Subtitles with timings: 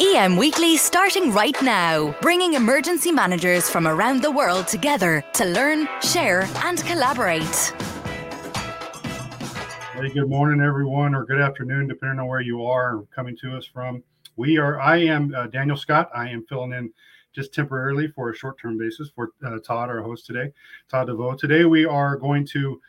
[0.00, 5.88] EM Weekly starting right now, bringing emergency managers from around the world together to learn,
[6.00, 7.72] share, and collaborate.
[9.94, 13.66] Hey, good morning, everyone, or good afternoon, depending on where you are coming to us
[13.66, 14.04] from.
[14.36, 14.80] We are.
[14.80, 16.10] I am uh, Daniel Scott.
[16.14, 16.92] I am filling in
[17.34, 20.52] just temporarily for a short-term basis for uh, Todd, our host today,
[20.88, 21.34] Todd DeVoe.
[21.34, 22.80] Today we are going to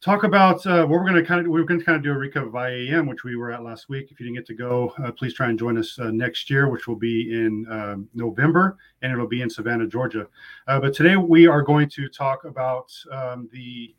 [0.00, 2.12] talk about uh, what we're going to kind of we're going to kind of do
[2.12, 4.10] a recap of IAEM, which we were at last week.
[4.10, 6.68] If you didn't get to go, uh, please try and join us uh, next year,
[6.68, 10.26] which will be in um, November, and it'll be in Savannah, Georgia.
[10.66, 13.94] Uh, but today we are going to talk about um, the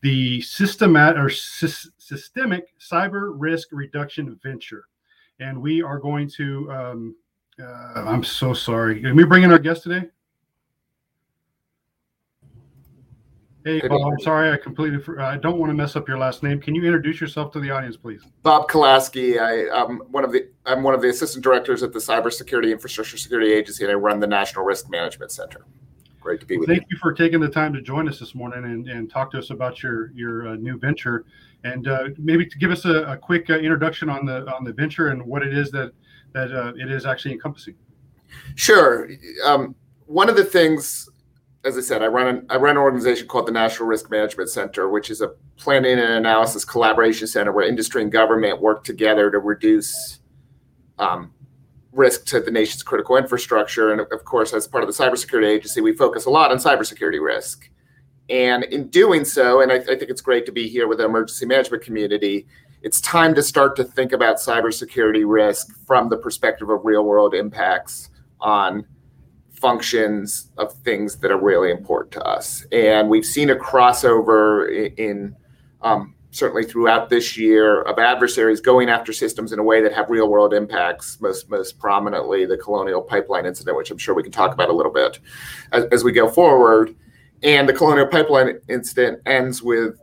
[0.00, 4.84] the systemat or sy- systemic cyber risk reduction venture,
[5.40, 6.70] and we are going to.
[6.72, 7.16] Um,
[7.60, 9.00] uh, I'm so sorry.
[9.00, 10.08] Can we bring in our guest today?
[13.64, 15.02] Hey, Bob, I'm sorry, I completely.
[15.18, 16.60] I don't want to mess up your last name.
[16.60, 18.22] Can you introduce yourself to the audience, please?
[18.42, 19.40] Bob Kolasky.
[19.40, 20.48] I, am one of the.
[20.64, 24.20] I'm one of the assistant directors at the Cybersecurity Infrastructure Security Agency, and I run
[24.20, 25.64] the National Risk Management Center.
[26.20, 26.80] Great to be with Thank you.
[26.82, 29.38] Thank you for taking the time to join us this morning and, and talk to
[29.38, 31.24] us about your your uh, new venture,
[31.64, 34.72] and uh, maybe to give us a, a quick uh, introduction on the on the
[34.72, 35.92] venture and what it is that
[36.32, 37.74] that uh, it is actually encompassing.
[38.54, 39.10] Sure.
[39.44, 39.74] Um,
[40.06, 41.08] one of the things
[41.64, 44.48] as I said, I run an, I run an organization called the National Risk Management
[44.48, 49.30] Center, which is a planning and analysis collaboration center where industry and government work together
[49.30, 50.20] to reduce
[50.98, 51.32] um,
[51.92, 53.92] risk to the nation's critical infrastructure.
[53.92, 57.22] And of course, as part of the cybersecurity agency, we focus a lot on cybersecurity
[57.22, 57.68] risk.
[58.30, 61.06] And in doing so, and I, I think it's great to be here with the
[61.06, 62.46] emergency management community,
[62.82, 67.34] it's time to start to think about cybersecurity risk from the perspective of real world
[67.34, 68.86] impacts on
[69.60, 72.64] functions of things that are really important to us.
[72.72, 75.36] And we've seen a crossover in, in
[75.82, 80.10] um, certainly throughout this year of adversaries going after systems in a way that have
[80.10, 84.32] real world impacts, most most prominently the Colonial Pipeline incident, which I'm sure we can
[84.32, 85.18] talk about a little bit
[85.72, 86.94] as, as we go forward.
[87.42, 90.00] And the Colonial Pipeline incident ends with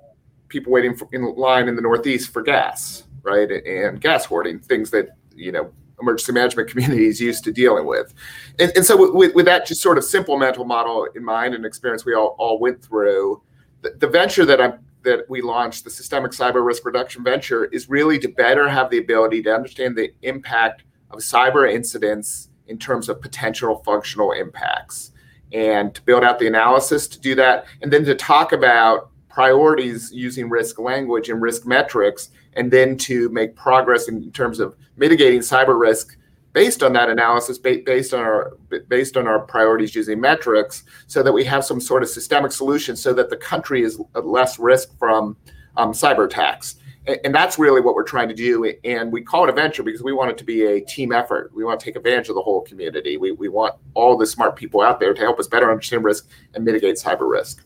[0.47, 3.49] people waiting for, in line in the Northeast for gas, right?
[3.51, 8.13] And gas hoarding, things that, you know, emergency management communities used to dealing with.
[8.59, 11.65] And, and so, with, with, that just sort of simple mental model in mind and
[11.65, 13.41] experience we all, all went through,
[13.81, 17.89] the, the venture that I'm that we launched, the Systemic Cyber Risk Reduction Venture, is
[17.89, 23.07] really to better have the ability to understand the impact of cyber incidents in terms
[23.07, 25.11] of potential functional impacts
[25.53, 30.11] and to build out the analysis to do that, and then to talk about priorities
[30.11, 35.39] using risk language and risk metrics, and then to make progress in terms of mitigating
[35.39, 36.17] cyber risk
[36.53, 38.57] based on that analysis, based on our
[38.87, 42.95] based on our priorities using metrics, so that we have some sort of systemic solution,
[42.95, 45.35] so that the country is less risk from
[45.75, 46.75] um, cyber attacks.
[47.07, 48.73] And, and that's really what we're trying to do.
[48.85, 51.51] And we call it a venture because we want it to be a team effort.
[51.53, 53.17] We want to take advantage of the whole community.
[53.17, 56.29] We, we want all the smart people out there to help us better understand risk
[56.53, 57.65] and mitigate cyber risk.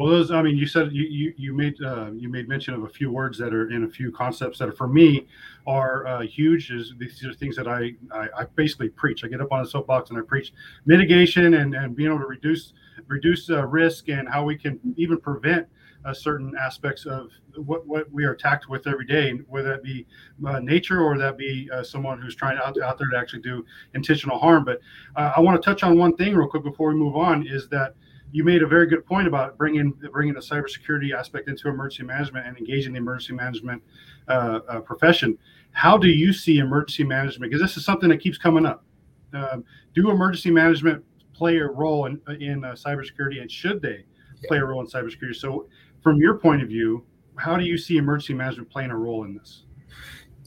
[0.00, 2.84] Well, those, I mean, you said you you, you made uh, you made mention of
[2.84, 5.26] a few words that are in a few concepts that are for me
[5.66, 6.70] are uh, huge.
[6.70, 9.24] Is these are things that I, I, I basically preach.
[9.24, 10.54] I get up on a soapbox and I preach
[10.86, 12.72] mitigation and, and being able to reduce
[13.08, 15.66] reduce uh, risk and how we can even prevent
[16.06, 20.06] uh, certain aspects of what, what we are attacked with every day, whether that be
[20.46, 23.66] uh, nature or that be uh, someone who's trying out, out there to actually do
[23.92, 24.64] intentional harm.
[24.64, 24.80] But
[25.14, 27.96] I want to touch on one thing real quick before we move on is that
[28.32, 32.46] you made a very good point about bringing bringing the cybersecurity aspect into emergency management
[32.46, 33.82] and engaging the emergency management
[34.28, 35.36] uh, uh, profession.
[35.72, 37.50] How do you see emergency management?
[37.50, 38.84] Because this is something that keeps coming up.
[39.32, 39.64] Um,
[39.94, 44.04] do emergency management play a role in in uh, cybersecurity, and should they
[44.46, 45.36] play a role in cybersecurity?
[45.36, 45.68] So,
[46.02, 47.04] from your point of view,
[47.36, 49.64] how do you see emergency management playing a role in this?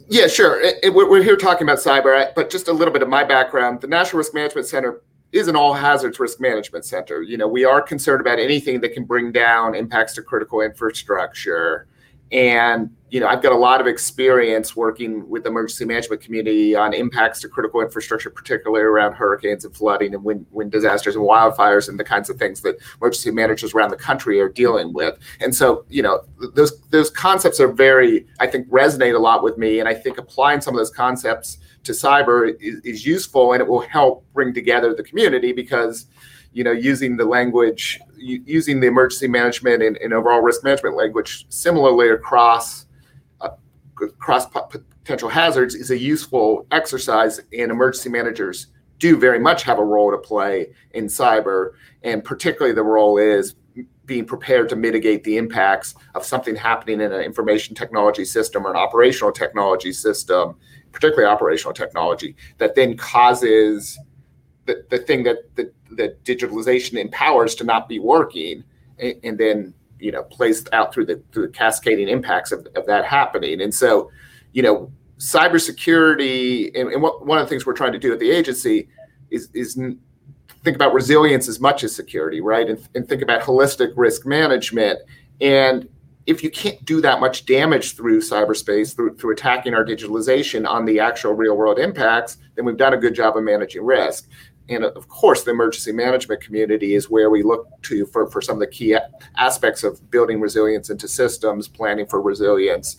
[0.09, 0.61] Yeah, sure.
[0.61, 3.79] It, it, we're here talking about cyber, but just a little bit of my background.
[3.79, 5.01] The National Risk Management Center
[5.33, 7.23] is an all hazards risk management center.
[7.23, 11.87] You know, we are concerned about anything that can bring down impacts to critical infrastructure.
[12.31, 16.75] And, you know, I've got a lot of experience working with the emergency management community
[16.75, 21.23] on impacts to critical infrastructure, particularly around hurricanes and flooding and wind, wind disasters and
[21.23, 25.19] wildfires and the kinds of things that emergency managers around the country are dealing with.
[25.41, 26.21] And so, you know,
[26.55, 29.79] those those concepts are very, I think, resonate a lot with me.
[29.79, 33.67] And I think applying some of those concepts to cyber is, is useful and it
[33.67, 36.07] will help bring together the community because
[36.53, 41.45] you know, using the language, using the emergency management and, and overall risk management language
[41.49, 42.85] similarly across
[43.41, 43.49] uh,
[44.01, 48.67] across potential hazards is a useful exercise, and emergency managers
[48.99, 51.71] do very much have a role to play in cyber,
[52.03, 53.55] and particularly the role is
[54.05, 58.71] being prepared to mitigate the impacts of something happening in an information technology system or
[58.71, 60.55] an operational technology system,
[60.91, 63.97] particularly operational technology, that then causes
[64.65, 68.63] the, the thing that the, the digitalization empowers to not be working
[68.99, 72.85] and, and, then you know plays out through the through the cascading impacts of, of
[72.85, 73.61] that happening.
[73.61, 74.11] And so
[74.51, 78.19] you know cybersecurity and, and what, one of the things we're trying to do at
[78.19, 78.89] the agency
[79.31, 79.75] is is
[80.63, 82.69] think about resilience as much as security right?
[82.69, 84.99] And, and think about holistic risk management.
[85.41, 85.87] And
[86.25, 90.85] if you can't do that much damage through cyberspace through, through attacking our digitalization on
[90.85, 94.29] the actual real world impacts then we've done a good job of managing risk
[94.69, 98.41] and uh, of course, the emergency management community is where we look to for, for
[98.41, 98.97] some of the key
[99.37, 102.97] aspects of building resilience into systems, planning for resilience,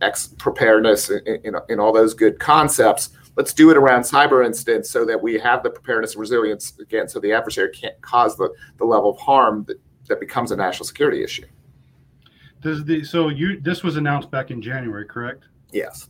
[0.00, 3.10] ex- preparedness, and, all those good concepts.
[3.36, 7.08] Let's do it around cyber incidents so that we have the preparedness and resilience again,
[7.08, 9.78] so the adversary can't cause the, the level of harm that,
[10.08, 11.44] that becomes a national security issue.
[12.62, 15.44] Does the so you this was announced back in January, correct?
[15.72, 16.08] Yes.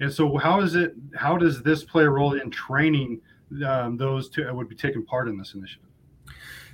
[0.00, 0.94] And so how is it?
[1.14, 3.20] How does this play a role in training?
[3.66, 5.88] Um, those two would be taking part in this initiative?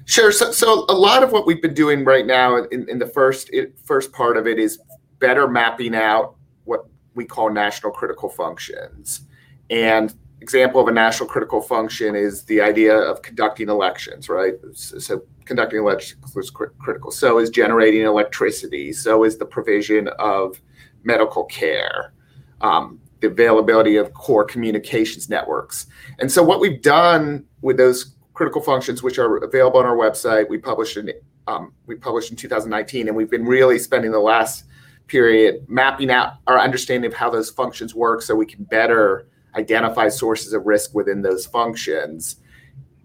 [0.05, 0.33] Sure.
[0.33, 3.51] So, so a lot of what we've been doing right now in, in the first
[3.53, 4.81] it, first part of it is
[5.19, 6.35] better mapping out
[6.65, 9.23] what we call national critical functions.
[9.71, 14.55] And example of a national critical function is the idea of conducting elections, right?
[14.75, 17.13] So, so conducting elections is critical.
[17.13, 18.93] So is generating electricity.
[18.93, 20.61] So is the provision of
[21.05, 22.13] medical care.
[22.61, 25.87] Um, the availability of core communications networks.
[26.19, 30.49] And so what we've done with those critical functions, which are available on our website,
[30.51, 31.11] we published in
[31.49, 34.65] um, we published in 2019, and we've been really spending the last
[35.09, 39.27] period mapping out our understanding of how those functions work, so we can better
[39.57, 42.37] identify sources of risk within those functions.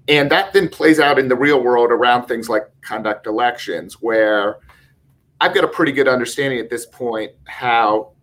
[0.07, 4.59] And that then plays out in the real world around things like conduct elections, where
[5.41, 8.13] I've got a pretty good understanding at this point how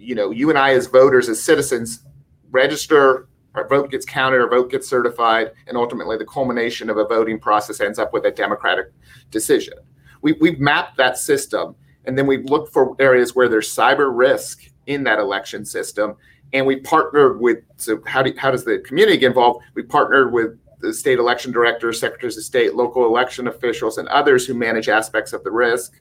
[0.00, 2.04] you know, you and I as voters, as citizens,
[2.50, 7.04] register, our vote gets counted, our vote gets certified, and ultimately the culmination of a
[7.04, 8.86] voting process ends up with a democratic
[9.30, 9.74] decision.
[10.22, 11.74] We, we've mapped that system,
[12.04, 16.16] and then we've looked for areas where there's cyber risk in that election system,
[16.52, 17.58] and we partnered with.
[17.76, 19.64] So how do how does the community get involved?
[19.74, 24.46] We partnered with the state election directors, secretaries of state, local election officials, and others
[24.46, 26.00] who manage aspects of the risk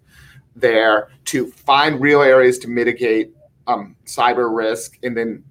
[0.56, 3.34] there to find real areas to mitigate
[3.70, 5.44] um, cyber risk and then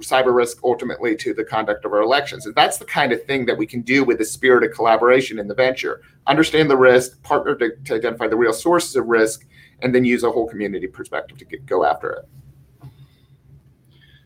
[0.00, 2.46] cyber risk ultimately to the conduct of our elections.
[2.46, 5.38] And that's the kind of thing that we can do with the spirit of collaboration
[5.38, 6.00] in the venture.
[6.26, 9.46] Understand the risk, partner to, to identify the real sources of risk,
[9.80, 12.88] and then use a whole community perspective to get, go after it.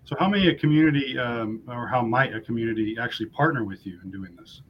[0.04, 3.98] So, how many a community, um, or how might a community actually partner with you
[4.02, 4.62] in doing this?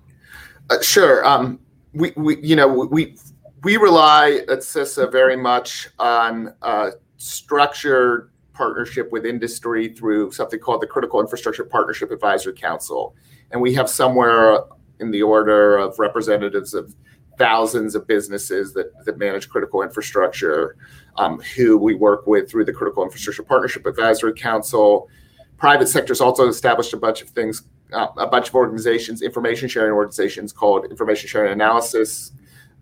[0.70, 1.24] Uh, sure.
[1.26, 1.60] Um,
[1.92, 3.16] we, we, you know, we
[3.62, 10.82] we rely at CISA very much on uh, structured partnership with industry through something called
[10.82, 13.14] the Critical Infrastructure Partnership Advisory Council.
[13.50, 14.60] And we have somewhere
[15.00, 16.94] in the order of representatives of
[17.38, 20.76] thousands of businesses that, that manage critical infrastructure
[21.16, 25.08] um, who we work with through the Critical Infrastructure Partnership Advisory Council.
[25.56, 29.92] Private sector's also established a bunch of things, uh, a bunch of organizations, information sharing
[29.92, 32.32] organizations called Information Sharing Analysis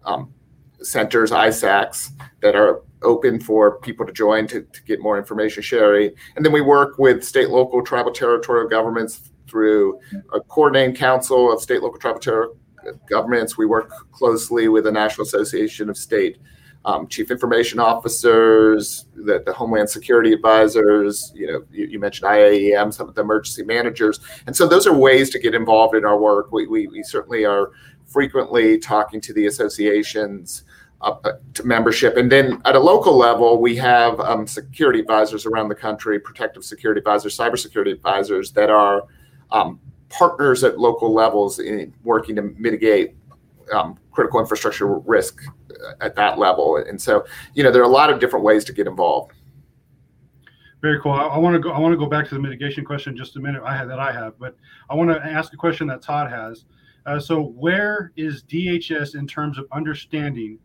[0.04, 0.32] um,
[0.82, 2.10] Centers, ISACs,
[2.40, 6.10] that are open for people to join to, to get more information sharing.
[6.36, 9.98] And then we work with state, local, tribal, territorial governments through
[10.32, 12.56] a coordinating council of state, local, tribal, territorial
[13.08, 13.58] governments.
[13.58, 16.38] We work closely with the National Association of State
[16.84, 21.30] um, Chief Information Officers, the, the, Homeland Security Advisors.
[21.34, 24.94] You know, you, you, mentioned IAEM, some of the emergency managers, and so those are
[24.94, 26.52] ways to get involved in our work.
[26.52, 27.72] We, we, we certainly are
[28.06, 30.64] frequently talking to the associations
[31.02, 32.16] to membership.
[32.16, 36.64] And then at a local level, we have um, security advisors around the country, protective
[36.64, 39.04] security advisors, cybersecurity advisors that are
[39.50, 39.80] um,
[40.10, 43.14] partners at local levels in working to mitigate
[43.72, 45.40] um, critical infrastructure risk
[46.00, 46.76] at that level.
[46.76, 49.32] And so, you know, there are a lot of different ways to get involved.
[50.82, 51.12] Very cool.
[51.12, 51.72] I, I want to go.
[51.72, 53.62] I want to go back to the mitigation question just a minute.
[53.62, 54.56] I have that I have, but
[54.88, 56.64] I want to ask a question that Todd has.
[57.04, 60.58] Uh, so, where is DHS in terms of understanding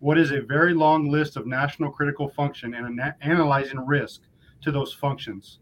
[0.00, 4.22] what is a very long list of national critical function and ana- analyzing risk
[4.62, 5.60] to those functions.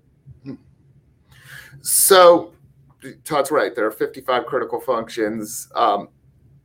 [1.80, 2.52] So,
[3.24, 3.74] Todd's right.
[3.74, 5.68] There are 55 critical functions.
[5.74, 6.08] Um,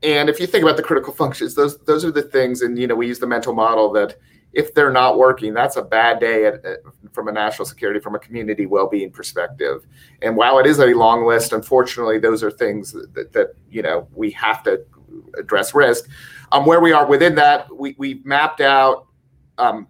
[0.01, 2.88] and if you think about the critical functions, those those are the things, and you
[2.88, 4.18] know we use the mental model that
[4.51, 6.80] if they're not working, that's a bad day at, at,
[7.12, 9.88] from a national security, from a community well-being perspective.
[10.22, 14.08] And while it is a long list, unfortunately, those are things that, that you know
[14.13, 14.84] we have to
[15.38, 16.10] address risk.
[16.53, 19.07] Um, where we are within that, we we've mapped out.
[19.57, 19.88] Um,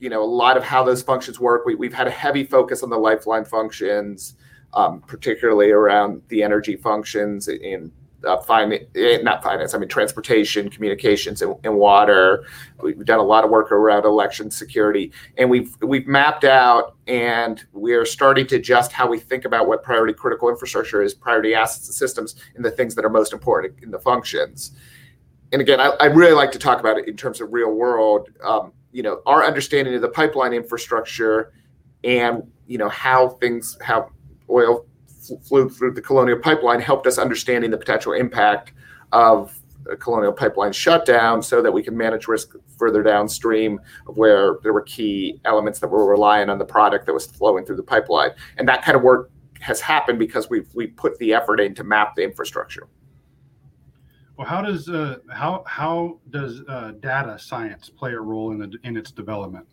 [0.00, 1.64] you know, a lot of how those functions work.
[1.64, 4.34] We, we've had a heavy focus on the lifeline functions,
[4.72, 7.92] um, particularly around the energy functions in
[8.24, 12.44] uh, eh, not finance, I mean transportation, communications, and, water.
[12.82, 17.64] We've done a lot of work around election security, and we've we've mapped out, and
[17.72, 21.54] we are starting to adjust how we think about what priority critical infrastructure is, priority
[21.54, 24.72] assets and systems, and the things that are most important in the functions.
[25.52, 28.28] And again, I, I really like to talk about it in terms of real world.
[28.44, 31.52] Um, you know, our understanding of the pipeline infrastructure,
[32.04, 34.10] and you know how things how
[34.48, 34.86] oil
[35.42, 38.72] flew through the Colonial Pipeline helped us understanding the potential impact
[39.12, 39.56] of
[39.90, 44.72] a Colonial Pipeline shutdown so that we can manage risk further downstream of where there
[44.72, 48.30] were key elements that were relying on the product that was flowing through the pipeline.
[48.56, 49.30] And that kind of work
[49.60, 52.88] has happened because we've we put the effort in to map the infrastructure.
[54.40, 58.74] Well, how does uh, how how does uh, data science play a role in the,
[58.84, 59.66] in its development?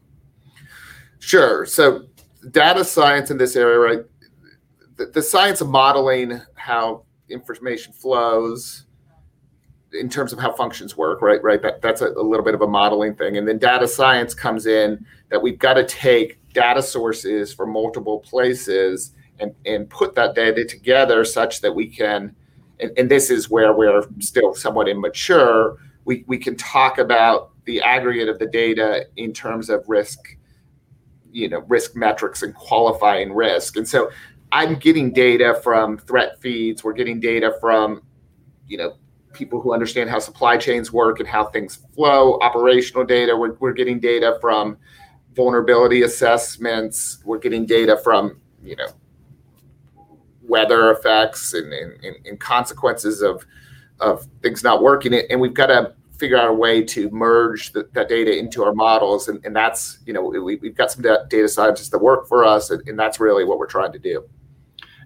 [1.20, 1.66] Sure.
[1.66, 2.08] So,
[2.52, 4.06] data science in this area, right?
[4.98, 8.88] the, the science of modeling how information flows
[9.94, 11.42] in terms of how functions work, right?
[11.42, 11.62] Right.
[11.62, 13.38] That, that's a, a, little bit of a modeling thing.
[13.38, 18.20] And then data science comes in that we've got to take data sources from multiple
[18.20, 22.36] places and, and put that data together such that we can,
[22.80, 27.82] and, and this is where we're still somewhat immature, we, we can talk about the
[27.82, 30.38] aggregate of the data in terms of risk,
[31.32, 33.76] you know, risk metrics and qualifying risk.
[33.76, 34.10] And so
[34.52, 36.84] I'm getting data from threat feeds.
[36.84, 38.04] We're getting data from,
[38.68, 38.96] you know,
[39.34, 43.36] people who understand how supply chains work and how things flow, operational data.
[43.36, 44.78] We're, we're getting data from
[45.36, 47.20] vulnerability assessments.
[47.26, 48.88] We're getting data from, you know,
[50.48, 53.46] weather effects and, and, and consequences of,
[54.00, 55.14] of things not working.
[55.14, 58.74] And we've got to figure out a way to merge the, that data into our
[58.74, 59.28] models.
[59.28, 62.72] And, and that's, you know, we, have got some data scientists that work for us,
[62.72, 64.28] and, and that's really what we're trying to do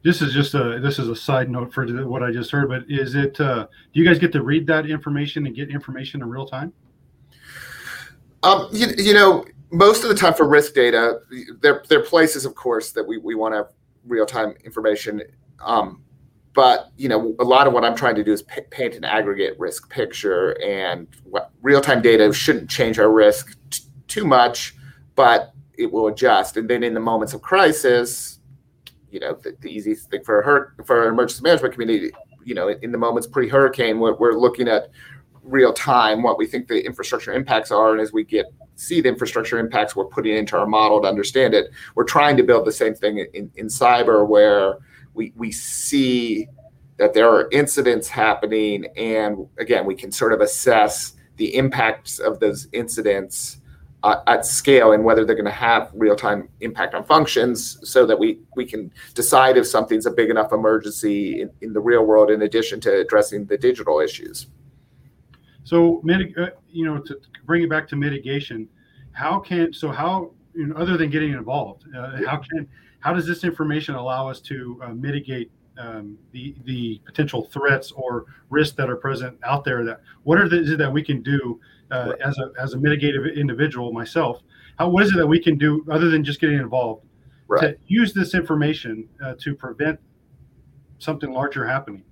[0.04, 2.70] this is just a this is a side note for what I just heard.
[2.70, 3.40] But is it?
[3.40, 6.74] Uh, do you guys get to read that information and get information in real time?
[8.44, 11.20] Um, you, you know, most of the time for risk data,
[11.62, 13.68] there there are places, of course, that we we want to
[14.06, 15.22] real time information.
[15.64, 16.04] Um,
[16.54, 19.06] but you know, a lot of what I'm trying to do is p- paint an
[19.06, 21.08] aggregate risk picture, and
[21.62, 24.76] real time data shouldn't change our risk t- too much,
[25.16, 26.58] but it will adjust.
[26.58, 28.40] And then in the moments of crisis,
[29.12, 32.12] you know the, the easiest thing for her for our emergency management community
[32.44, 34.90] you know in the moments pre-hurricane we're, we're looking at
[35.52, 39.10] real time what we think the infrastructure impacts are and as we get see the
[39.10, 41.72] infrastructure impacts we're putting into our model to understand it.
[41.96, 44.78] We're trying to build the same thing in, in cyber where
[45.14, 46.48] we we see
[46.98, 52.40] that there are incidents happening and again we can sort of assess the impacts of
[52.40, 53.58] those incidents
[54.04, 58.18] uh, at scale and whether they're going to have real-time impact on functions so that
[58.18, 62.32] we we can decide if something's a big enough emergency in, in the real world
[62.32, 64.48] in addition to addressing the digital issues
[65.64, 66.02] so
[66.38, 68.68] uh, you know to bring it back to mitigation
[69.14, 72.68] how can so how you know, other than getting involved uh, how can
[73.00, 78.26] how does this information allow us to uh, mitigate um, the the potential threats or
[78.50, 81.60] risks that are present out there that what are the that we can do
[81.92, 84.42] uh, as a as a mitigative individual myself.
[84.78, 87.06] How what is it that we can do other than just getting involved
[87.48, 87.62] right.
[87.62, 90.00] to use this information uh, to prevent
[91.00, 92.04] something larger happening?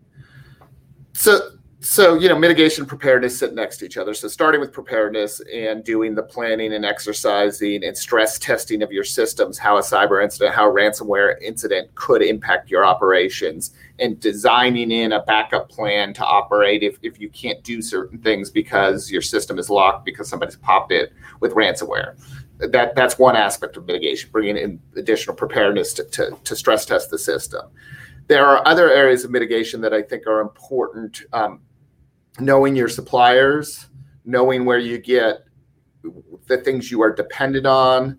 [1.13, 5.39] So so you know mitigation preparedness sit next to each other so starting with preparedness
[5.53, 10.21] and doing the planning and exercising and stress testing of your systems how a cyber
[10.21, 16.13] incident how a ransomware incident could impact your operations and designing in a backup plan
[16.13, 20.27] to operate if, if you can't do certain things because your system is locked because
[20.27, 22.19] somebody's popped it with ransomware
[22.57, 27.09] that that's one aspect of mitigation bringing in additional preparedness to, to, to stress test
[27.09, 27.69] the system
[28.27, 31.23] there are other areas of mitigation that I think are important.
[31.33, 31.61] Um,
[32.39, 33.87] knowing your suppliers,
[34.25, 35.45] knowing where you get
[36.47, 38.17] the things you are dependent on.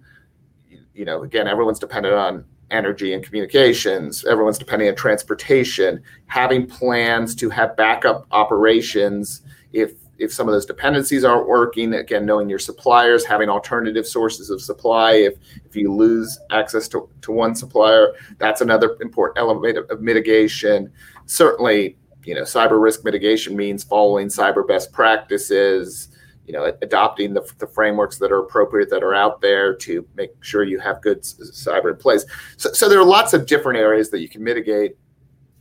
[0.95, 4.25] You know, again, everyone's dependent on energy and communications.
[4.25, 6.02] Everyone's depending on transportation.
[6.26, 11.95] Having plans to have backup operations if if some of those dependencies aren't working.
[11.95, 15.12] Again, knowing your suppliers, having alternative sources of supply.
[15.12, 20.02] If if you lose access to, to one supplier, that's another important element of, of
[20.02, 20.93] mitigation.
[21.26, 26.09] Certainly, you know, cyber risk mitigation means following cyber best practices,
[26.47, 30.31] you know, adopting the, the frameworks that are appropriate that are out there to make
[30.43, 32.25] sure you have good cyber in place.
[32.57, 34.97] So, so there are lots of different areas that you can mitigate.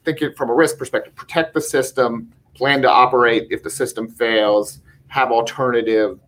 [0.03, 4.07] Think it from a risk perspective, protect the system, plan to operate if the system
[4.07, 6.19] fails, have alternative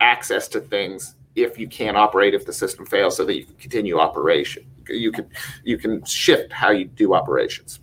[0.00, 3.54] access to things if you can't operate if the system fails so that you can
[3.56, 4.64] continue operation.
[4.88, 5.28] You can
[5.64, 7.80] you can shift how you do operations.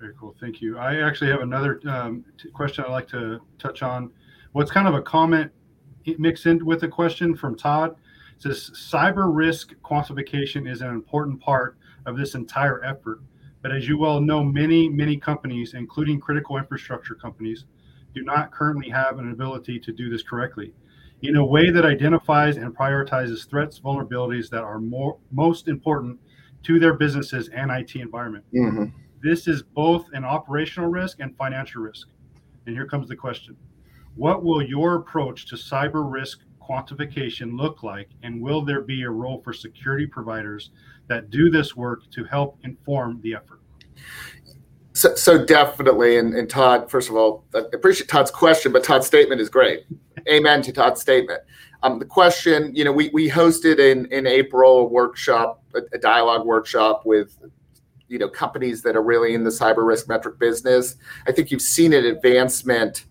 [0.00, 0.34] Very cool.
[0.40, 0.78] Thank you.
[0.78, 4.10] I actually have another um, t- question I'd like to touch on.
[4.52, 5.52] What's kind of a comment
[6.18, 7.96] mixed in with a question from Todd.
[8.36, 11.76] It says cyber risk quantification is an important part
[12.06, 13.20] of this entire effort.
[13.60, 17.66] But as you well know, many, many companies, including critical infrastructure companies,
[18.14, 20.72] do not currently have an ability to do this correctly
[21.22, 26.18] in a way that identifies and prioritizes threats, vulnerabilities that are more most important
[26.62, 28.44] to their businesses and IT environment.
[28.54, 28.84] Mm-hmm.
[29.22, 32.08] This is both an operational risk and financial risk.
[32.66, 33.56] And here comes the question
[34.14, 38.08] What will your approach to cyber risk quantification look like?
[38.22, 40.70] And will there be a role for security providers
[41.08, 43.60] that do this work to help inform the effort?
[44.92, 49.06] So, so definitely, and, and Todd, first of all, I appreciate Todd's question, but Todd's
[49.06, 49.84] statement is great.
[50.28, 51.40] Amen to Todd's statement.
[51.82, 55.98] Um, the question, you know, we, we hosted in, in April a workshop, a, a
[55.98, 57.38] dialogue workshop with
[58.10, 60.96] you know companies that are really in the cyber risk metric business.
[61.26, 63.06] I think you've seen an advancement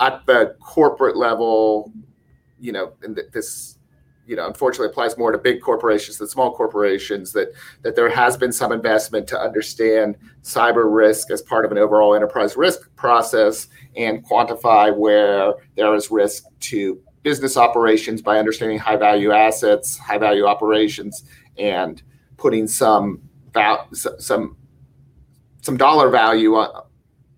[0.00, 1.92] at the corporate level.
[2.60, 3.78] You know, and this
[4.26, 7.32] you know unfortunately applies more to big corporations than small corporations.
[7.32, 11.78] That that there has been some investment to understand cyber risk as part of an
[11.78, 18.78] overall enterprise risk process and quantify where there is risk to business operations by understanding
[18.78, 21.22] high value assets, high value operations,
[21.56, 22.02] and
[22.36, 23.20] putting some
[23.54, 24.56] val- some
[25.62, 26.82] some dollar value on,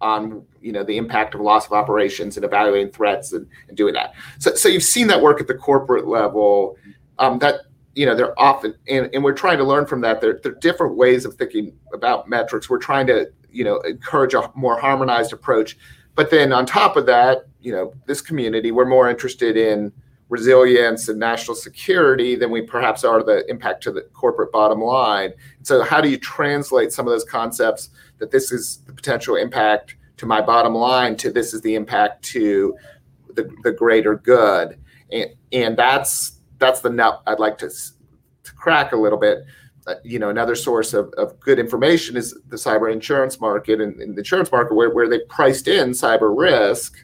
[0.01, 3.95] on you know the impact of loss of operations and evaluating threats and, and doing
[3.95, 4.15] that.
[4.39, 6.77] So, so you've seen that work at the corporate level.
[7.19, 7.61] Um, that
[7.95, 10.21] you know they're often and, and we're trying to learn from that.
[10.21, 12.69] There, there are different ways of thinking about metrics.
[12.69, 15.79] We're trying to you know encourage a more harmonized approach.
[16.15, 19.93] But then on top of that, you know, this community, we're more interested in
[20.29, 25.33] resilience and national security than we perhaps are the impact to the corporate bottom line.
[25.63, 29.97] So, how do you translate some of those concepts that this is the potential impact
[30.17, 32.77] to my bottom line to this is the impact to
[33.35, 34.79] the, the greater good?
[35.13, 39.45] And, and that's that's the nut I'd like to, to crack a little bit.
[39.87, 44.01] Uh, you know, another source of, of good information is the cyber insurance market and,
[44.01, 46.97] and the insurance market where, where they priced in cyber risk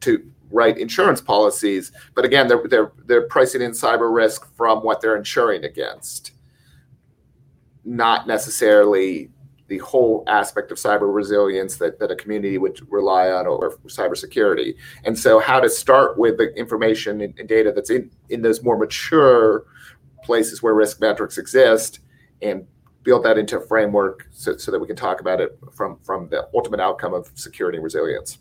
[0.00, 1.92] to write insurance policies.
[2.14, 6.32] But again, they're they're they're pricing in cyber risk from what they're insuring against,
[7.84, 9.30] not necessarily
[9.68, 14.74] the whole aspect of cyber resilience that, that a community would rely on or, cybersecurity.
[15.04, 18.64] And so how to start with the information and, and data that's in, in those
[18.64, 19.64] more mature
[20.24, 22.00] places where risk metrics exist
[22.42, 22.66] and
[23.04, 26.28] build that into a framework so, so that we can talk about it from, from
[26.30, 28.38] the ultimate outcome of security and resilience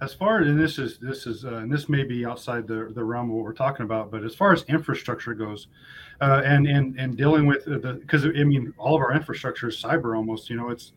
[0.00, 2.90] as far as and this is this is uh, and this may be outside the,
[2.94, 5.68] the realm of what we're talking about but as far as infrastructure goes
[6.20, 9.82] uh, and and and dealing with the because i mean all of our infrastructure is
[9.82, 10.92] cyber almost you know it's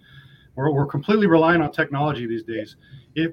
[0.55, 2.75] we're, we're completely relying on technology these days
[3.15, 3.31] if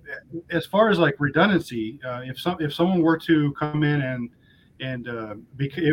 [0.50, 4.31] as far as like redundancy uh, if some if someone were to come in and
[4.79, 5.35] and uh,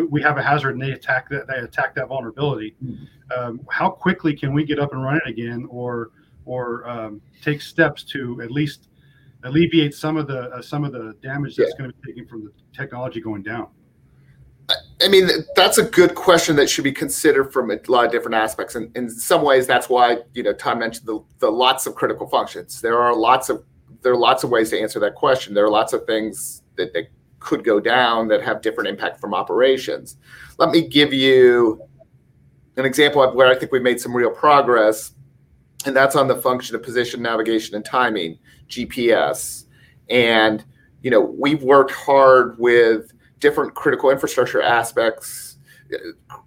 [0.09, 3.05] we have a hazard and they attack that they attack that vulnerability mm-hmm.
[3.37, 6.11] um, how quickly can we get up and running again or
[6.45, 8.89] or um, take steps to at least
[9.43, 11.77] alleviate some of the uh, some of the damage that's yeah.
[11.77, 13.67] going to be taken from the technology going down?
[15.01, 18.35] I mean, that's a good question that should be considered from a lot of different
[18.35, 18.75] aspects.
[18.75, 22.27] And in some ways, that's why you know Tom mentioned the, the lots of critical
[22.27, 22.81] functions.
[22.81, 23.63] There are lots of
[24.01, 25.53] there are lots of ways to answer that question.
[25.53, 27.07] There are lots of things that, that
[27.39, 30.17] could go down that have different impact from operations.
[30.57, 31.81] Let me give you
[32.77, 35.11] an example of where I think we made some real progress
[35.85, 39.65] and that's on the function of position, navigation, and timing, GPS.
[40.09, 40.63] And
[41.01, 45.57] you know, we've worked hard with different critical infrastructure aspects,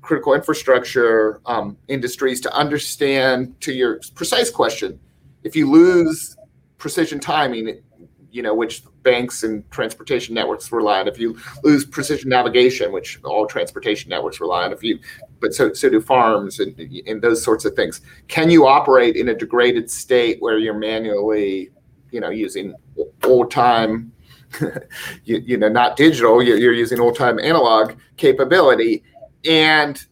[0.01, 3.61] critical infrastructure um, industries to understand.
[3.61, 4.99] To your precise question,
[5.43, 6.37] if you lose
[6.79, 7.83] precision timing,
[8.31, 11.07] you know, which banks and transportation networks rely on.
[11.07, 14.99] If you lose precision navigation, which all transportation networks rely on, if you
[15.39, 18.01] but so so do farms and, and those sorts of things.
[18.27, 21.71] Can you operate in a degraded state where you're manually,
[22.11, 22.75] you know, using
[23.23, 24.11] old time,
[25.25, 29.05] you, you know, not digital, you're, you're using old time analog capability,
[29.45, 30.05] and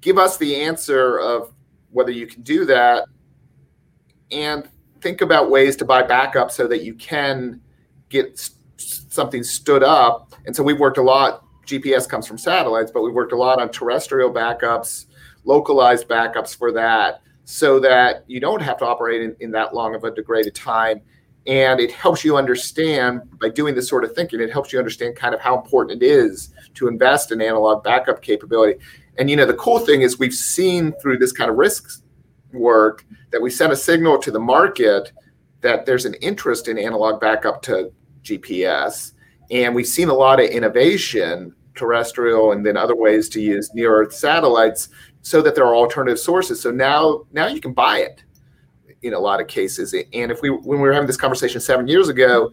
[0.00, 1.52] give us the answer of
[1.90, 3.06] whether you can do that
[4.30, 4.68] and
[5.00, 7.60] think about ways to buy backup so that you can
[8.14, 10.32] get something stood up.
[10.46, 11.44] And so we've worked a lot.
[11.66, 15.06] GPS comes from satellites, but we've worked a lot on terrestrial backups,
[15.44, 19.94] localized backups for that, so that you don't have to operate in, in that long
[19.94, 21.00] of a degraded time.
[21.46, 25.16] And it helps you understand by doing this sort of thinking, it helps you understand
[25.16, 28.78] kind of how important it is to invest in analog backup capability.
[29.18, 32.02] And you know, the cool thing is we've seen through this kind of risks
[32.52, 35.12] work that we sent a signal to the market
[35.60, 37.90] that there's an interest in analog backup to
[38.24, 39.12] GPS.
[39.50, 43.94] And we've seen a lot of innovation, terrestrial and then other ways to use near
[43.94, 44.88] Earth satellites
[45.22, 46.60] so that there are alternative sources.
[46.60, 48.24] So now now you can buy it
[49.02, 49.92] in a lot of cases.
[49.92, 52.50] And if we when we were having this conversation seven years ago,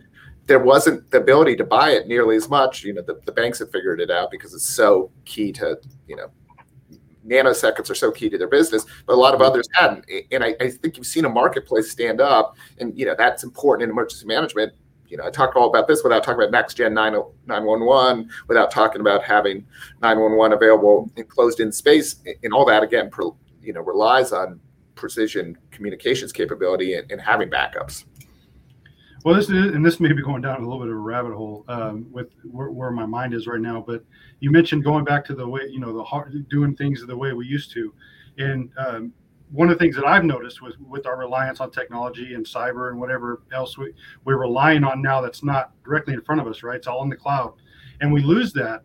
[0.47, 2.83] there wasn't the ability to buy it nearly as much.
[2.83, 6.15] You know, the, the banks have figured it out because it's so key to, you
[6.15, 6.27] know,
[7.25, 10.05] nanoseconds are so key to their business, but a lot of others hadn't.
[10.31, 13.83] And I, I, think you've seen a marketplace stand up, and you know that's important
[13.83, 14.73] in emergency management.
[15.11, 19.01] You know, I talk all about this without talking about next gen 911, without talking
[19.01, 19.65] about having
[20.01, 23.11] 911 available in closed in space, and all that again,
[23.61, 24.61] you know, relies on
[24.95, 28.05] precision communications capability and, and having backups.
[29.25, 31.33] Well, this is, and this may be going down a little bit of a rabbit
[31.33, 33.83] hole um, with where, where, my mind is right now.
[33.85, 34.03] But
[34.39, 37.33] you mentioned going back to the way, you know, the hard, doing things the way
[37.33, 37.93] we used to,
[38.37, 39.13] and um,
[39.51, 42.89] one of the things that I've noticed was with our reliance on technology and cyber
[42.89, 46.63] and whatever else we, we're relying on now that's not directly in front of us,
[46.63, 46.77] right?
[46.77, 47.53] It's all in the cloud,
[47.99, 48.83] and we lose that.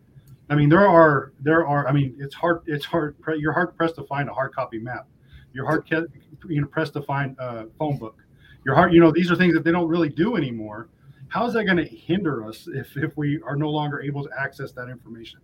[0.49, 1.87] I mean, there are there are.
[1.87, 2.61] I mean, it's hard.
[2.67, 3.15] It's hard.
[3.37, 5.07] You're hard pressed to find a hard copy map.
[5.53, 5.85] You're hard
[6.47, 8.23] you know pressed to find a phone book
[8.65, 10.89] your heart you know these are things that they don't really do anymore
[11.29, 14.29] how is that going to hinder us if if we are no longer able to
[14.39, 15.39] access that information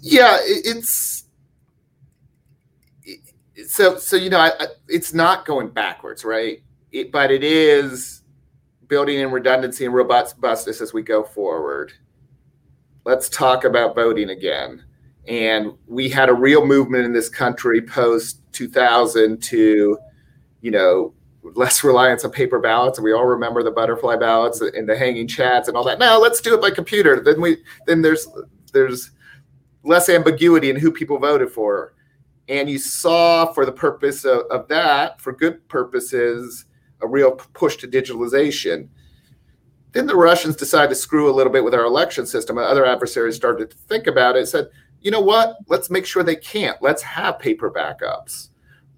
[0.00, 1.11] yeah it's
[3.66, 6.62] so so you know I, I, it's not going backwards right?
[6.90, 8.22] It, but it is
[8.88, 11.92] building in redundancy and robustness as we go forward.
[13.04, 14.84] Let's talk about voting again.
[15.26, 19.98] And we had a real movement in this country post 2000 to
[20.60, 22.98] you know less reliance on paper ballots.
[22.98, 25.98] And we all remember the butterfly ballots and the hanging chads and all that.
[25.98, 27.20] Now let's do it by computer.
[27.20, 28.28] Then we then there's
[28.72, 29.10] there's
[29.84, 31.94] less ambiguity in who people voted for
[32.48, 36.64] and you saw for the purpose of, of that for good purposes
[37.00, 38.88] a real push to digitalization.
[39.92, 42.58] Then the russians decided to screw a little bit with our election system.
[42.58, 44.68] Other adversaries started to think about it said
[45.00, 45.56] you know what?
[45.66, 46.80] Let's make sure they can't.
[46.80, 48.50] Let's have paper backups.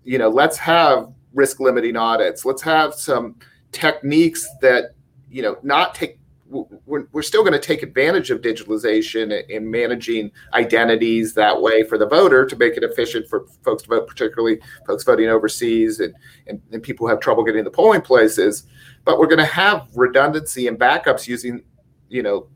[0.05, 2.45] You know let's have risk limiting audits.
[2.45, 3.37] Let's have some
[3.73, 4.95] techniques that,
[5.29, 10.31] you know, not take we're, we're still going to take advantage of digitalization in managing
[10.53, 14.61] identities that way for the voter to make it efficient for folks to vote, particularly
[14.87, 16.15] folks voting overseas and,
[16.47, 18.65] and, and people who have trouble getting to polling places.
[19.05, 21.63] But we're going to have redundancy and backups using,
[22.09, 22.49] you know,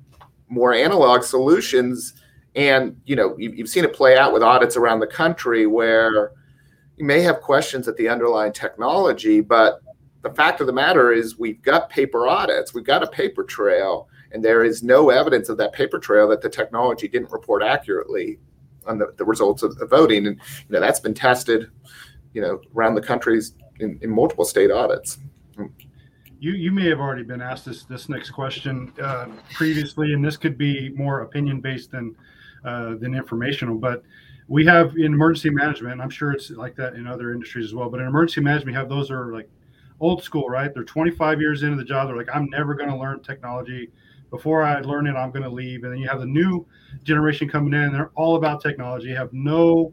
[0.48, 2.14] more analog solutions.
[2.54, 6.32] And, you know, you've, you've seen it play out with audits around the country where
[6.96, 9.80] you may have questions at the underlying technology, but
[10.28, 14.08] the fact of the matter is we've got paper audits, we've got a paper trail,
[14.32, 18.38] and there is no evidence of that paper trail that the technology didn't report accurately
[18.86, 20.26] on the, the results of the voting.
[20.26, 21.70] And you know that's been tested,
[22.32, 25.18] you know, around the countries in, in multiple state audits.
[26.40, 30.36] You, you may have already been asked this this next question uh, previously, and this
[30.36, 32.14] could be more opinion based than
[32.64, 33.76] uh, than informational.
[33.76, 34.02] But
[34.48, 37.90] we have in emergency management i'm sure it's like that in other industries as well
[37.90, 39.48] but in emergency management we have those are like
[40.00, 40.72] old school right?
[40.72, 42.08] They're 25 years into the job.
[42.08, 43.90] They're like i'm never going to learn technology.
[44.30, 45.84] Before i learn it i'm going to leave.
[45.84, 46.66] And then you have the new
[47.02, 47.92] generation coming in.
[47.92, 49.14] They're all about technology.
[49.14, 49.92] Have no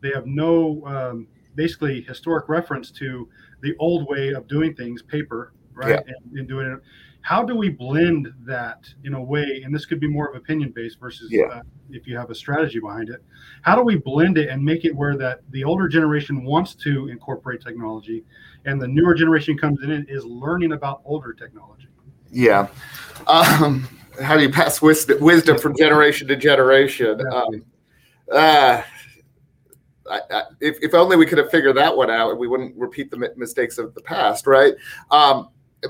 [0.00, 3.28] they have no um, basically historic reference to
[3.62, 5.90] the old way of doing things paper right?
[5.90, 6.00] Yeah.
[6.06, 6.80] and, and doing it
[7.26, 10.72] how do we blend that in a way and this could be more of opinion
[10.74, 11.42] based versus yeah.
[11.46, 13.22] uh, if you have a strategy behind it
[13.62, 17.08] how do we blend it and make it where that the older generation wants to
[17.08, 18.24] incorporate technology
[18.66, 21.88] and the newer generation comes in and is learning about older technology?
[22.30, 22.68] Yeah.
[23.26, 23.88] Um,
[24.22, 27.20] how do you pass wisdom, wisdom from generation to generation?
[27.32, 27.64] Um,
[28.30, 28.82] uh,
[30.10, 32.76] I, I, if, if only we could have figured that one out and we wouldn't
[32.76, 34.74] repeat the mistakes of the past right?
[35.10, 35.48] Um,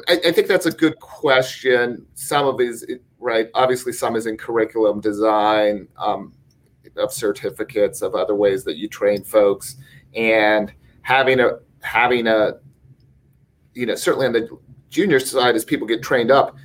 [0.08, 2.06] I, I, think that's a good question.
[2.14, 2.86] Some of is
[3.18, 3.48] right.
[3.54, 6.32] Obviously, some is in curriculum design um,
[6.96, 9.76] of certificates of other ways that you train folks,
[10.14, 12.54] and having a having a
[13.74, 14.48] you know certainly on the
[14.90, 16.56] junior side as people get trained up,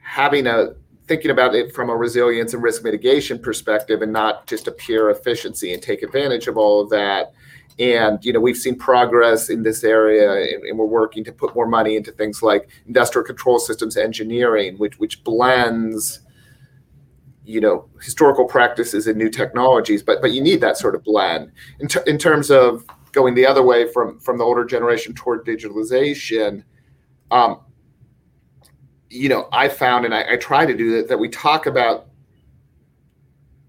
[0.00, 0.74] having a
[1.08, 5.10] thinking about it from a resilience and risk mitigation perspective and not just a pure
[5.10, 7.32] efficiency and take advantage of all of that
[7.78, 11.54] and you know we've seen progress in this area and, and, we're working to put
[11.54, 16.20] more money into things like industrial control systems engineering which which blends
[17.44, 20.02] you know historical practices and new technologies.
[20.02, 21.50] But but you need that sort of blend.
[21.80, 25.46] In, t- in terms of going the other way from from the older generation toward
[25.46, 26.64] digitalization
[27.30, 27.60] um,
[29.10, 32.08] you know i found and I, I try to do that that we talk about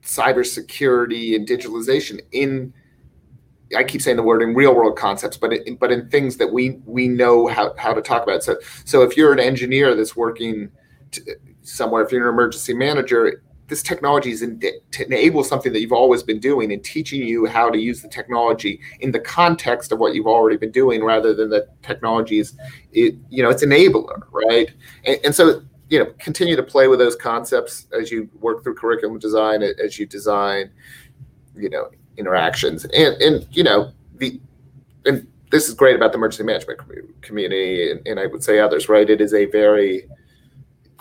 [0.01, 2.73] cybersecurity and digitalization in
[3.75, 6.51] I keep saying the word in real world concepts, but in, but in things that
[6.51, 8.43] we we know how, how to talk about.
[8.43, 10.71] So so if you're an engineer that's working
[11.11, 11.21] to,
[11.61, 15.93] somewhere, if you're an emergency manager, this technology is in, to enable something that you've
[15.93, 19.99] always been doing and teaching you how to use the technology in the context of
[19.99, 22.55] what you've already been doing, rather than the technology is,
[22.91, 24.71] it, you know, it's enabler, right?
[25.05, 28.73] And, and so you know, continue to play with those concepts as you work through
[28.73, 30.71] curriculum design, as you design,
[31.55, 32.85] you know, interactions.
[32.85, 34.39] And and you know the
[35.05, 36.79] and this is great about the emergency management
[37.21, 39.09] community and, and i would say others right?
[39.09, 40.07] It is a very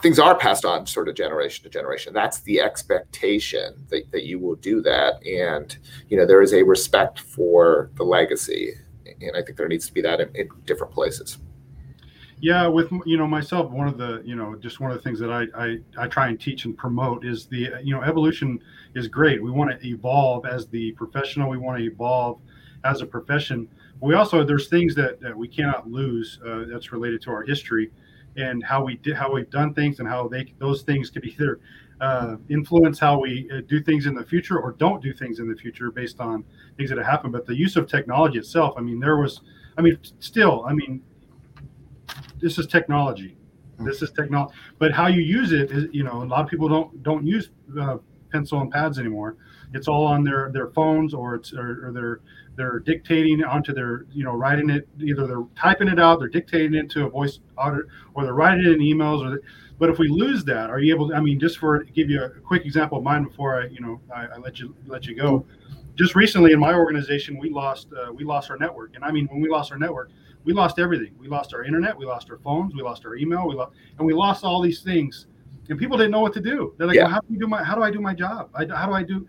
[0.03, 2.13] things are passed on sort of generation to generation.
[2.13, 5.25] That's the expectation that, that you will do that.
[5.25, 5.77] And
[6.09, 8.75] you know there is a respect for the legacy
[9.21, 11.39] and i think there needs to be that in, in different places
[12.43, 15.21] yeah, with you know myself, one of the you know just one of the things
[15.21, 18.59] that I, I I try and teach and promote is the you know evolution
[18.97, 19.41] is great.
[19.41, 21.49] We want to evolve as the professional.
[21.49, 22.41] We want to evolve
[22.83, 23.69] as a profession.
[24.01, 27.93] We also there's things that, that we cannot lose uh, that's related to our history
[28.37, 31.61] and how we did how we've done things and how they those things could either
[32.01, 35.49] uh, influence how we uh, do things in the future or don't do things in
[35.49, 36.43] the future based on
[36.77, 37.33] things that have happened.
[37.33, 39.43] But the use of technology itself, I mean, there was,
[39.79, 41.03] I mean, still, I mean,
[42.41, 43.37] this is technology.
[43.79, 43.87] Hmm.
[43.87, 46.69] This is technology, but how you use it is, you know, a lot of people
[46.69, 47.99] don't don't use uh,
[48.31, 49.37] pencil and pads anymore.
[49.75, 52.21] It's all on their their phones or it's or, or they're
[52.57, 56.75] they're dictating onto their you know writing it either they're typing it out they're dictating
[56.75, 57.83] it to a voice audio
[58.15, 59.41] or they're writing it in emails or
[59.79, 62.23] but if we lose that are you able to i mean just for give you
[62.23, 65.15] a quick example of mine before i you know i, I let you let you
[65.15, 65.47] go
[65.95, 69.27] just recently in my organization we lost uh, we lost our network and i mean
[69.29, 70.11] when we lost our network
[70.45, 71.15] we lost everything.
[71.19, 74.07] We lost our internet, we lost our phones, we lost our email, we lost, and
[74.07, 75.27] we lost all these things.
[75.69, 76.75] And people didn't know what to do.
[76.77, 77.05] They're like, yeah.
[77.05, 77.63] well, how do you do my?
[77.63, 78.51] How do I do my job?
[78.55, 79.27] I, how do I do?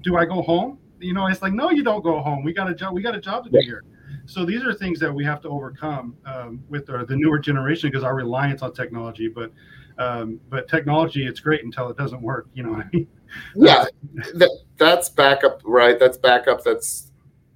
[0.00, 0.78] Do I go home?
[1.00, 2.44] You know, it's like, no, you don't go home.
[2.44, 2.94] We got a job.
[2.94, 3.82] We got a job to do here.
[4.26, 7.90] So these are things that we have to overcome um, with our, the newer generation
[7.90, 9.28] because our reliance on technology.
[9.28, 9.52] But
[9.98, 12.48] um, but technology, it's great until it doesn't work.
[12.54, 13.08] You know what I mean?
[13.54, 13.84] Yeah,
[14.34, 15.98] that, that's backup, right?
[15.98, 16.64] That's backup.
[16.64, 17.11] That's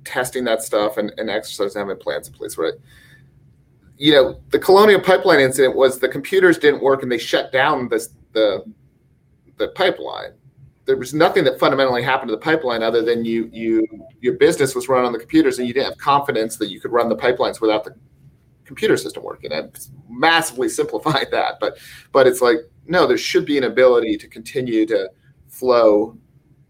[0.07, 2.75] testing that stuff and, and exercising having plans in place, right?
[3.99, 7.89] You know, the Colonial Pipeline incident was the computers didn't work and they shut down
[7.89, 8.65] this the
[9.57, 10.33] the pipeline.
[10.85, 13.87] There was nothing that fundamentally happened to the pipeline other than you you
[14.21, 16.93] your business was run on the computers and you didn't have confidence that you could
[16.93, 17.95] run the pipelines without the
[18.65, 19.53] computer system working.
[19.53, 19.77] And
[20.09, 21.79] massively simplified that, but
[22.13, 25.11] but it's like no, there should be an ability to continue to
[25.49, 26.17] flow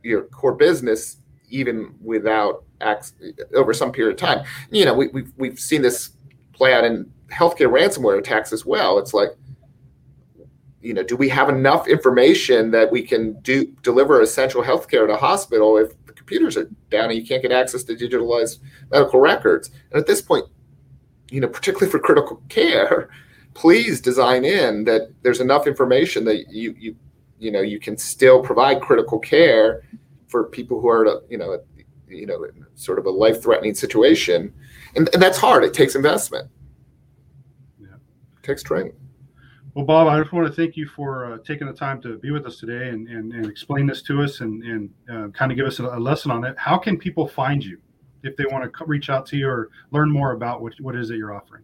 [0.03, 1.19] your core business
[1.49, 3.15] even without acts
[3.55, 4.45] over some period of time.
[4.71, 6.11] You know, we, we've we've seen this
[6.53, 8.99] play out in healthcare ransomware attacks as well.
[8.99, 9.31] It's like,
[10.81, 15.17] you know, do we have enough information that we can do deliver essential healthcare a
[15.17, 18.59] hospital if the computers are down and you can't get access to digitalized
[18.91, 19.71] medical records?
[19.91, 20.47] And at this point,
[21.31, 23.11] you know, particularly for critical care,
[23.55, 26.95] please design in that there's enough information that you you
[27.39, 29.83] you know you can still provide critical care
[30.29, 31.59] for people who are you know
[32.09, 34.53] you know sort of a life threatening situation.
[34.95, 35.65] And, and that's hard.
[35.65, 36.49] It takes investment.
[37.81, 37.89] Yeah.
[38.39, 38.95] It takes training.
[39.75, 42.31] Well bob i just want to thank you for uh, taking the time to be
[42.31, 45.57] with us today and, and, and explain this to us and, and uh, kind of
[45.59, 46.57] give us a, a, lesson on it.
[46.57, 47.79] How can people find you
[48.23, 51.11] if they want to reach out to you or learn more about what, what is
[51.11, 51.63] it you're offering?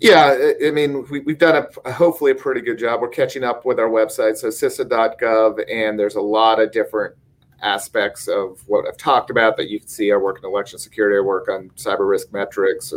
[0.00, 3.00] Yeah, I mean, we, have done a, hopefully a pretty good job.
[3.00, 7.14] We're catching up with our website, so CISA.gov, and there's a lot of different
[7.62, 10.12] aspects of what I've talked about that you can see.
[10.12, 12.92] I work in election security, I work on cyber risk metrics,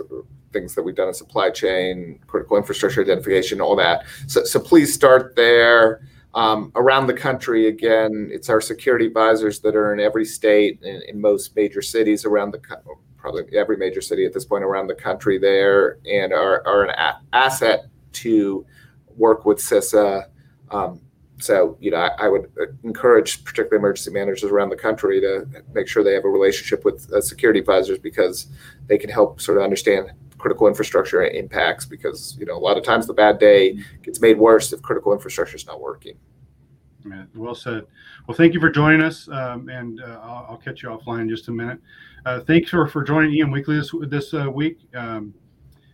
[0.52, 4.06] things that we've done in supply chain, critical infrastructure identification, all that.
[4.28, 6.08] So, so please start there.
[6.36, 11.04] Um, around the country, again, it's our security advisors that are in every state and
[11.04, 14.88] in most major cities around the country probably every major city at this point around
[14.88, 18.66] the country there, and are, are an a- asset to
[19.16, 20.26] work with CISA.
[20.72, 21.00] Um,
[21.40, 22.52] so, you know, I, I, would
[22.84, 27.12] encourage particularly emergency managers around the country to make sure they have a relationship with
[27.12, 28.48] uh, security advisors because
[28.88, 32.84] they can help sort of understand critical infrastructure impacts because, you know, a lot of
[32.84, 36.18] times the bad day gets made worse if critical infrastructure is not working.
[37.06, 37.86] Yeah, well said.
[38.28, 41.30] Well, thank you for joining us, um, and uh, I'll, I'll, catch you offline in
[41.30, 41.80] just a minute.
[42.26, 44.80] Uh, thanks for, for joining EM Weekly this this uh, week.
[44.96, 45.34] Um,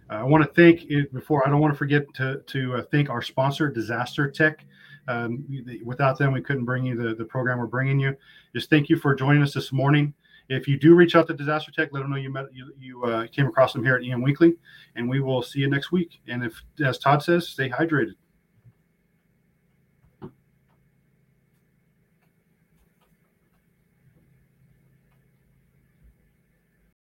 [0.09, 3.21] I want to thank before I don't want to forget to to uh, thank our
[3.21, 4.65] sponsor, Disaster Tech.
[5.09, 5.43] Um,
[5.83, 8.15] without them, we couldn't bring you the, the program we're bringing you.
[8.55, 10.13] Just thank you for joining us this morning.
[10.49, 13.03] If you do reach out to Disaster Tech, let them know you met you, you
[13.03, 14.55] uh, came across them here at EM Weekly,
[14.95, 16.21] and we will see you next week.
[16.27, 18.13] And if, as Todd says, stay hydrated.